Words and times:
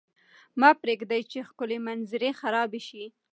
مه 0.59 0.69
پرېږدئ 0.81 1.21
چې 1.31 1.39
ښکلې 1.49 1.77
منظرې 1.87 2.31
خرابې 2.39 2.81
شي. 2.87 3.03